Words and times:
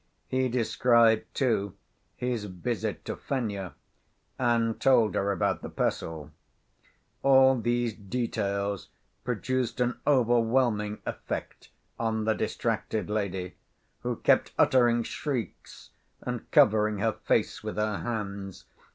He 0.27 0.49
described, 0.49 1.25
too, 1.35 1.75
his 2.15 2.45
visit 2.45 3.05
to 3.05 3.15
Fenya, 3.15 3.75
and 4.39 4.79
told 4.81 5.13
her 5.13 5.31
about 5.31 5.61
the 5.61 5.69
pestle. 5.69 6.31
All 7.21 7.55
these 7.61 7.93
details 7.93 8.89
produced 9.23 9.79
an 9.79 9.99
overwhelming 10.07 11.03
effect 11.05 11.69
on 11.99 12.23
the 12.25 12.33
distracted 12.33 13.11
lady, 13.11 13.57
who 13.99 14.15
kept 14.15 14.53
uttering 14.57 15.03
shrieks, 15.03 15.91
and 16.23 16.49
covering 16.49 16.97
her 16.97 17.13
face 17.13 17.61
with 17.63 17.75
her 17.75 17.97
hands.... 17.99 18.65